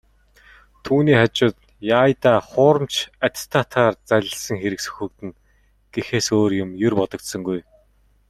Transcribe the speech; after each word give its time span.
Түүний 0.85 1.17
хажууд 1.19 1.57
"яая 1.97 2.13
даа, 2.23 2.39
хуурамч 2.51 2.93
аттестатаар 3.25 3.93
залилсан 4.09 4.55
хэрэг 4.59 4.81
сөхөгдөнө" 4.83 5.39
гэхээс 5.93 6.27
өөр 6.37 6.51
юм 6.63 6.69
ер 6.87 6.93
бодогдсонгүй. 6.99 7.59